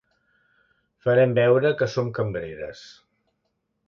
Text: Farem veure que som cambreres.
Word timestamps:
Farem 1.07 1.35
veure 1.39 1.71
que 1.81 1.89
som 1.97 2.09
cambreres. 2.21 2.81